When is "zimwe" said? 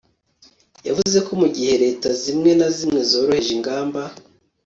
2.21-2.51, 2.75-3.01